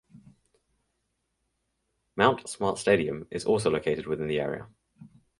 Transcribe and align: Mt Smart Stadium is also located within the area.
Mt 2.17 2.47
Smart 2.49 2.79
Stadium 2.79 3.27
is 3.29 3.45
also 3.45 3.69
located 3.69 4.07
within 4.07 4.25
the 4.25 4.39
area. 4.39 4.65